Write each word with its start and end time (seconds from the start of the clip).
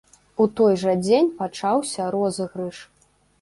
У 0.45 0.45
той 0.59 0.73
жа 0.83 0.95
дзень 1.03 1.29
пачаўся 1.41 2.09
розыгрыш. 2.17 2.81